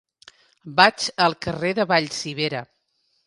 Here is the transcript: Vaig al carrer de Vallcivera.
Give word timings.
Vaig 0.79 1.05
al 1.27 1.37
carrer 1.45 1.73
de 1.81 1.87
Vallcivera. 1.93 2.63